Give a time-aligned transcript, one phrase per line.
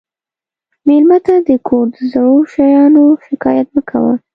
[0.87, 4.13] مېلمه ته د کور د زړو شیانو شکایت مه کوه.